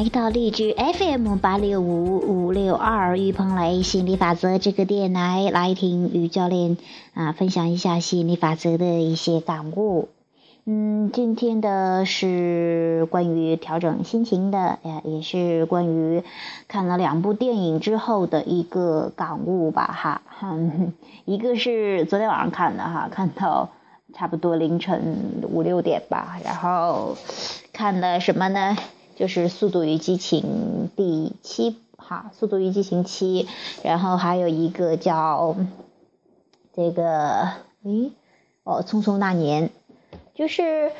[0.00, 6.78] 来到荔枝 FM 八六五五六二于鹏雷心理法则这个电台来听于教练
[7.12, 10.08] 啊分享一下心理法则的一些感悟。
[10.64, 16.24] 嗯，今天的是关于调整心情的，呀，也是关于
[16.66, 20.94] 看了两部电影之后的一个感悟吧，哈，嗯
[21.26, 23.68] 一个是昨天晚上看的哈，看到
[24.14, 27.18] 差不多凌晨五六点吧，然后。
[27.74, 28.76] 看的什么呢？
[29.20, 33.44] 就是《速度与激情》第七，哈，《速度与激情七》，
[33.82, 35.56] 然后还有一个叫
[36.74, 37.42] 这个，
[37.84, 38.12] 诶，
[38.64, 39.68] 哦，《匆匆那年》，
[40.34, 40.90] 就是，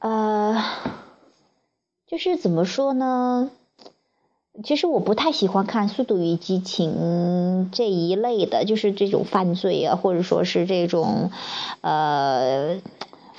[0.00, 0.62] 呃，
[2.06, 3.50] 就是怎么说呢？
[4.62, 11.30] 其实我不太喜欢看《速度与激情》这一类的，就是这种犯罪啊，或者说是这种，
[11.80, 12.82] 呃。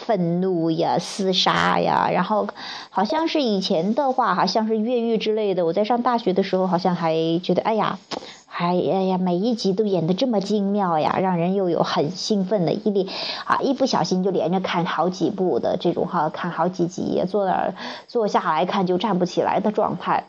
[0.07, 2.47] 愤怒呀，厮杀呀，然后
[2.89, 5.65] 好像是以前的话，好像是越狱之类的。
[5.65, 7.13] 我在上大学的时候，好像还
[7.43, 7.99] 觉得，哎呀，
[8.45, 13.09] 还哎呀，每一集都演得这么精妙呀，让人又有很兴奋的毅力
[13.43, 13.59] 啊！
[13.61, 17.73] 一不小心就连着看好几部的这种哈，看好几集，坐那儿
[18.07, 20.23] 坐下来看就站不起来的状态。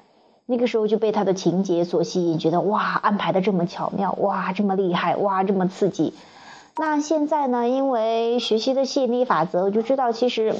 [0.47, 6.15] 那个时候就被他的情节所吸引，觉得哇，安排的这么巧妙，哇，这么厉害，哇，这么刺激。
[6.81, 7.69] 那现在呢？
[7.69, 10.55] 因为学习的吸引力法则，我就知道其实，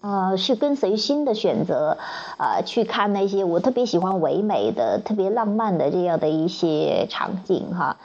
[0.00, 1.98] 呃，是跟随心的选择，
[2.36, 7.98] 呃，去看那些我特别喜欢唯美的、特别浪漫的这样的一些场景哈。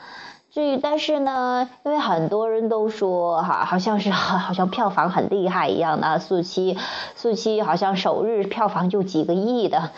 [0.51, 6.77] 至于，但是呢，因为很多人都说哈，好像是 好像票房很厉害一样的，速七，
[7.15, 9.89] 速七好像首日票房就几个亿的，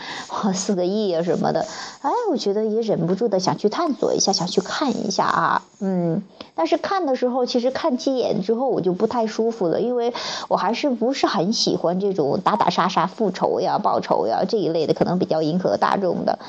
[0.54, 1.66] 四个亿啊什么的，
[2.02, 6.24] 哎，我觉得也忍不住的想去探索一下，想去看一下啊，嗯。
[6.58, 10.14] 但是看的时候，其实看几眼之后，我就不太舒服了，因为
[10.50, 16.40] 我还是不是很喜欢这种打打杀杀、复仇呀、报仇呀这一类的，可能比较迎合大众的。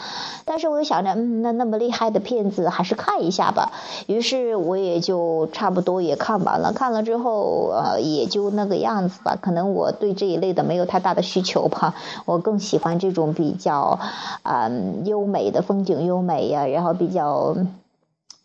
[0.47, 3.71] 但是我又想着，嗯，那那么厉害的片子，还是看一下吧。
[4.07, 6.73] 于是我也就差不多也看完了。
[6.73, 9.37] 看了之后，呃，也就那个样子吧。
[9.39, 11.95] 可能我对这一类的没有太大的需求吧。
[12.25, 13.99] 我更喜欢这种比较，
[14.43, 17.55] 嗯，优美的风景优美呀，然后比较。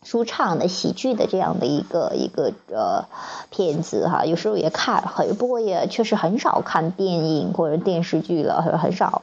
[0.04, 3.06] 舒畅的喜剧的这样的一个一个呃
[3.50, 9.22] 片子哈，有时候也看，很不过也确实很少看电影或者电视剧了，很少，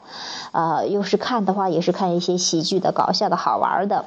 [0.53, 4.05] 呃，又是看的话也是看一些喜剧的、搞笑的、好玩的。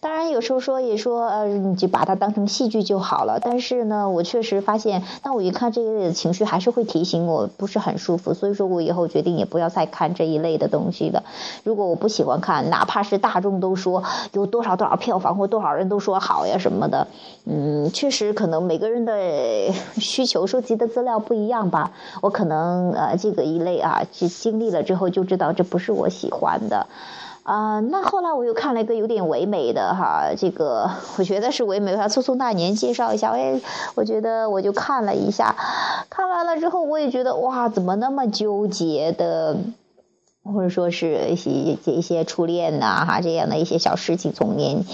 [0.00, 3.40] 当然，有时候说也说，呃，你就把它当成戏剧就好了。
[3.40, 8.32] 但是呢，我确实发现，当我一看这一类的情绪，还是会提醒我不是很舒服。
[8.32, 11.24] 所以说我以后决定也不要再看这一类的东西的。
[11.64, 17.08] 如果我不喜欢看，哪怕是大众都说有多少多少票房或多少人都说好呀什么的，
[17.44, 21.90] 嗯，确实可能每个人的需求、收集的资料不一样吧。
[22.20, 26.86] 我可能呃这个一类啊，去经历了之后就知道这不是我喜欢的。
[27.48, 31.96] 啊，那后来我又看了一个有点唯美的哈，这个我觉得是唯美。
[31.96, 33.58] 他《匆匆那年》介绍一下，哎，
[33.94, 35.56] 我觉得我就看了一下，
[36.10, 39.56] 看完了之后我也觉得哇，怎么那么纠结的。
[40.54, 41.50] 或者说是一些
[41.84, 44.84] 一些初恋呐哈这样的一些小事情，从年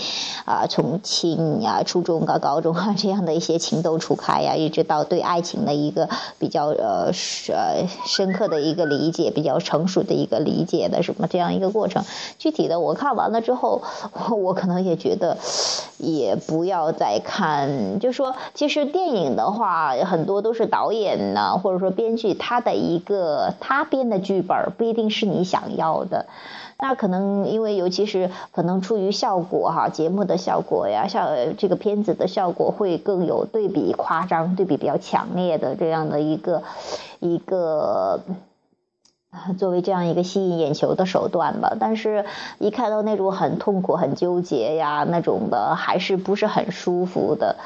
[0.45, 7.13] 啊从青啊初中到高中啊这样的一些情窦初开呀，一直到对爱情的一个比较呃
[7.49, 12.03] 呃深刻的一个理解，比较成熟的一个理解的什么这样一个过程。
[12.39, 13.83] 具体的我看完了之后，
[14.37, 15.39] 我可能也觉得
[15.99, 18.01] 也不要再看。
[18.01, 25.44] 就说其实电影的话，很多都是导演呢，或者说编剧他的一个他编的剧本，不一定是你。
[25.45, 26.27] 想要的，
[26.79, 36.63] 那可能因为尤其是可能出于效果哈，节目的效果呀，像这个片子的效果会更有对比夸张，对比比较强烈的这样的一个
[37.21, 38.21] 一个
[39.59, 41.77] 作为这样一个吸引眼球的手段吧。
[41.79, 42.25] 但是，
[42.59, 47.57] 一看到那种很痛苦、很纠结呀那种的，还是不是很舒服的。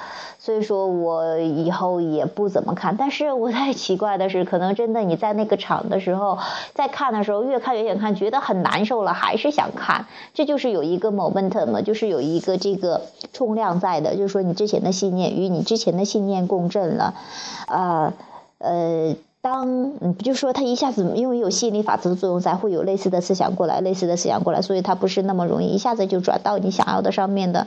[0.40, 6.38] 所以说我以后也不怎么看，但是我太奇怪的是，可能真的你在那个场的时候，
[6.74, 17.14] 在看的时候，越看越想看，觉得很难受了，还是想看，这就是有一个 momentum，就是有一个这个冲量在的，就是说你之前的信念与你之前的信念共振了，
[17.66, 18.14] 啊，
[18.58, 19.16] 呃。
[19.40, 27.66] 当嗯，就说他一下子因为有吸引力法则的作用，才会有类似的思想过来，类似的思想过来，所以他不是那么容易一下子就转到你想要的上面的。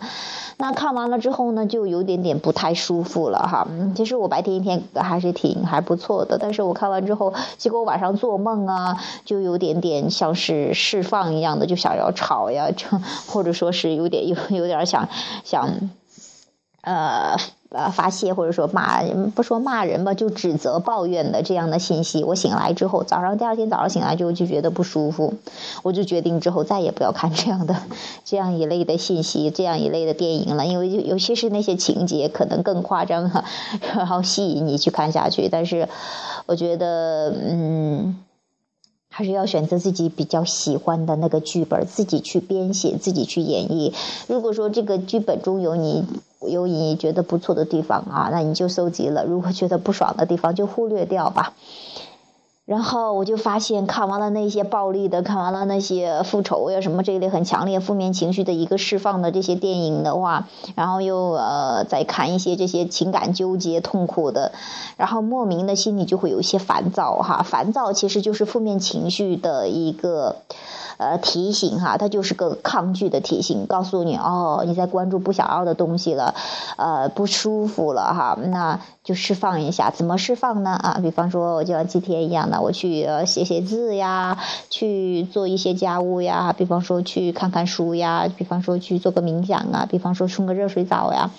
[0.57, 3.67] 那看完了之后呢，就有点点不太舒服了哈。
[3.95, 12.85] 其实我白天一天还是挺还不错的，但是我看完之后，结果晚上做梦啊，就有点点像是释放一样的，就想要吵呀，就
[13.27, 15.07] 或者说是有点有有点想
[15.45, 15.69] 想，
[16.81, 17.35] 呃。
[17.73, 22.21] 呃发泄或者说骂人不说骂人吧，就指责抱怨的这样的信息。
[22.21, 25.35] 我醒来之后，早上第二天早上醒来之后就觉得不舒服，
[25.81, 27.77] 我就决定之后再也不要看这样的
[28.25, 33.45] 这样一类的信息，这样一类的电影了，因为尤其是那些情节可能更夸张哈，
[33.95, 35.47] 然后吸引你去看下去。
[35.47, 35.87] 但是
[36.47, 38.17] 我觉得，嗯。
[39.21, 43.93] 还是要选择自己比较喜欢的那个剧本，自己去编写，自己去演绎。
[44.27, 46.03] 如果说这个剧本中有你
[46.49, 51.53] 有你觉得不错的地方啊，那你就收集了；如果觉得不爽的地方，就忽略掉吧。
[52.71, 64.53] 然后我就发现，看完了那些暴力的，看完了那些复仇呀什么这一类很强烈负面情绪的一个释放的这些电影的话，然后又呃再看一些这些情感纠结、痛苦的，
[64.95, 67.43] 然后莫名的心里就会有一些烦躁哈。
[67.43, 70.37] 烦躁其实就是负面情绪的一个。
[70.97, 76.35] 呃，提醒哈，它就是个抗拒的提醒，告诉你哦，你在关注不想要的东西了，
[76.77, 78.79] 呃，不舒服了哈，那
[79.11, 79.91] 就释放一下。
[79.91, 80.71] 怎么释放呢？
[80.71, 84.37] 啊，比方说，我就像今天一样的，我去写写字呀，
[84.69, 91.29] 去做一些家务呀，比方说去看看书呀，比方说去做个冥想啊，比方说冲个热水澡呀。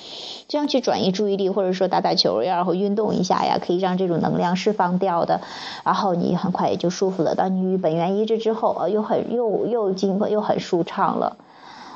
[0.49, 5.41] 这样去转移注意力，或者说打打球呀，然后运动一下呀，可以让这种能量释放掉的，
[5.83, 7.35] 然后你很快也就舒服了。
[7.35, 11.39] 当你与本源一致之后，呃，又很又又经过又很舒畅了，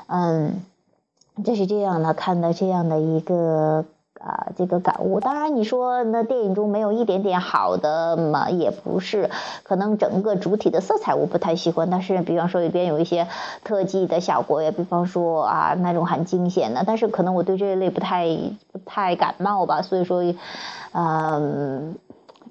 [0.07, 0.63] 嗯，
[1.45, 3.85] 这是这样的，看到这样的一个。
[4.21, 9.31] 啊，这个感悟，当然你说那电影中没有一点点好的嘛，也不是，
[9.63, 13.29] 可能整个主体的色彩我不太喜欢，但是比方说里边有一些
[13.65, 18.27] 特技的效果也，比方说啊那种很惊险的，但是可能我对这一类不太
[18.73, 20.23] 不太感冒吧，所以说，
[20.93, 21.95] 嗯。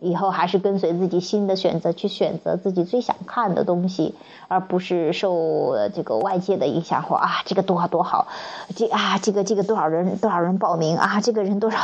[0.01, 4.13] 以后还是跟随自己新的选择去选择自己最想看的东西，
[4.47, 8.27] 而不是受这个外界的影响或啊这个多好多好，
[8.75, 11.77] 这啊这个这个多少人多少人报名啊这个人多少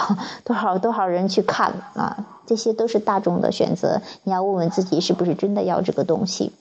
[0.44, 6.52] 多少多少人去看啊这些都是大众的选择，你要问问自己是不是真的要这个东西。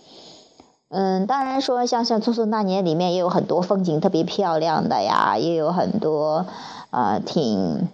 [0.89, 6.47] 嗯，当然说像像《匆匆那年》里面也有很多风景特别漂亮的呀，也有很多
[6.91, 7.89] 啊挺。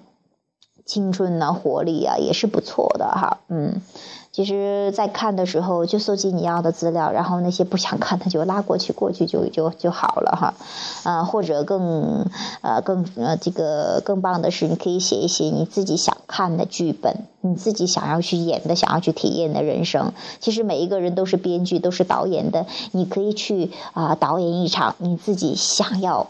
[0.86, 3.38] 青春呐，活力啊，也是不错的哈。
[3.48, 3.82] 嗯，
[4.30, 10.54] 其实，在看的时候就搜集你要的资料，然后那些不想看的就拉过去，过去就就就好了哈。
[11.02, 12.24] 啊，或者更
[12.62, 20.12] 呃更呃这个更棒的是，你可以写一写你自己想看的剧本，你自己想要去演的、想要去体验的人生。
[20.38, 26.28] 其实每一个人都是编剧，都是导演的，你可以去啊导演一场你自己想要。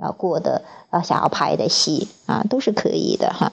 [0.00, 3.52] 要过的啊，想要拍的戏啊，都是可以的哈。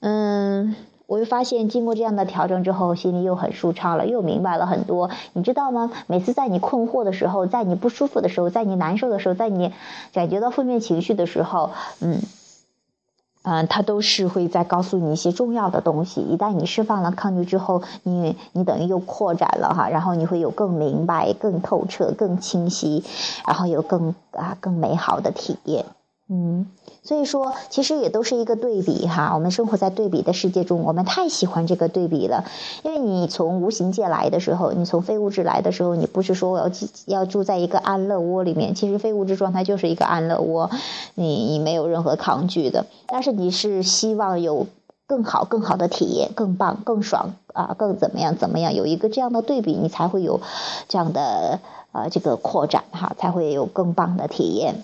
[0.00, 0.74] 嗯，
[1.06, 5.10] 我又发现经过这样的调整之后，心里又很舒畅了，又明白了很多。
[5.32, 5.90] 你知道吗？
[6.06, 9.72] 每次在你困惑的时候，在你不舒服的时候，在你难受的时候，在你
[10.12, 11.70] 感觉到负面情绪的时候，
[12.00, 12.20] 嗯。
[13.42, 16.20] 嗯，它都是会在告诉你一些重要的东西。
[16.20, 23.04] 一旦你释放了抗拒之后，你你等于又扩展了哈，然后你会有更明白、更透彻、更清晰，
[23.46, 25.84] 然后有更啊更美好的体验。
[26.34, 26.64] 嗯，
[27.02, 29.32] 所以说其实也都是一个对比哈。
[29.34, 32.46] 我们生活在对比的世界中，我们太喜欢这个对比了。
[32.84, 36.70] 因为你从无形界来的时候，你从非物质来的时候，你不是说我要
[37.04, 38.74] 要住在一个安乐窝里面。
[38.74, 40.70] 其实非物质状态就是一个安乐窝，
[41.14, 42.86] 你你没有任何抗拒的。
[43.08, 44.66] 但是你是希望有
[45.06, 48.72] 更好、更好的体验，更棒、更爽啊，更怎么样怎么样？
[48.72, 50.40] 有一个这样的对比，你才会有
[50.88, 51.60] 这样的
[51.92, 54.76] 呃这个扩展哈，才会有更棒的体验。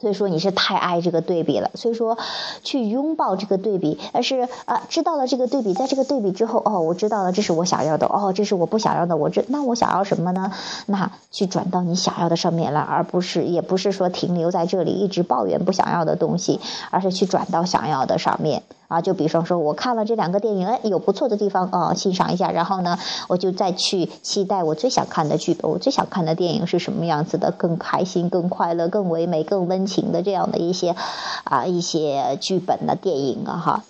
[0.00, 2.16] 所以说你是太爱这个对比了，所以说
[2.62, 10.52] 去拥抱这个对比，而是啊知道了这个对比，在这个对比之后，哦，我知道了这是我想要的，哦，这是我不想要的，我这那我想要什么呢？
[10.86, 18.62] 那去转到你想要的上面来，而不是也不是说停留在这里一直抱怨不想要的东西，而是去转到想要的上面。
[18.90, 22.50] 啊，就比方说，我看了这两个电影，哎，有不错的地方啊，欣赏一下。
[22.50, 30.96] 然后呢，我就再去期待我最想看的剧本，我最想看的电影是什么样子的，更开心、更快乐、更唯美、更温情的这样的一些
[31.44, 33.84] 啊一些剧本的电影啊哈。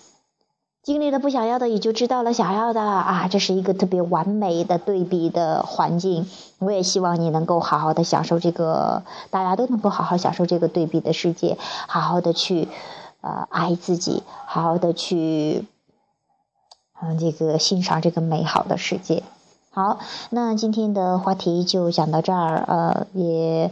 [0.83, 6.27] 经历了不想要的，也就知道了想要的啊，这是一个特别完美的对比的环境。
[6.59, 12.67] 我也希望你能够好好的享受这个，大家都能够好好享受这个对比的世界，好好的去。
[13.21, 15.65] 呃，爱自己，好好的去，
[17.01, 19.23] 嗯，这个欣赏这个美好的世界。
[19.71, 19.99] 好，
[20.29, 22.65] 那今天的话题就讲到这儿。
[22.67, 23.71] 呃，也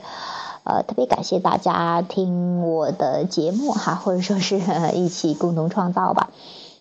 [0.63, 4.62] 呃特别感谢大家听我的节目哈，或者说是
[4.94, 6.29] 一起共同创造吧。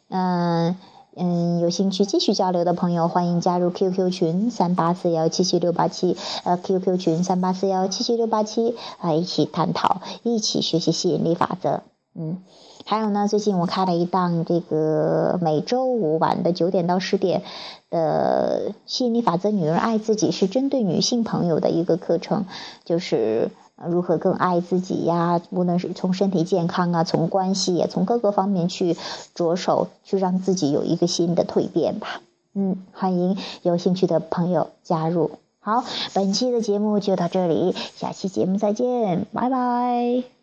[0.09, 0.77] 嗯
[1.17, 11.83] 嗯，有兴趣继续交流的朋友，欢迎加入 QQ 群三八四幺七七六八七，呃，QQ 群三八四幺七七六八七啊，一起探讨，一起学习吸引力法则。
[12.21, 12.43] 嗯，
[12.85, 17.43] 还有呢，最近我开了一档这个每周五晚的九点到十点
[17.91, 22.47] 的吸引力法则，女人爱自己是针对女性朋友的一个课程，
[22.85, 28.97] 就是如何更爱自己呀，无论是从身体健康啊，从关系也从各个方面去
[29.33, 32.21] 着手，去让自己有一个新的蜕变吧。
[32.53, 35.31] 嗯，欢迎有兴趣的朋友加入。
[35.61, 35.85] 好，
[36.15, 40.38] 本期的节目就到这里，下期节目再见，拜拜。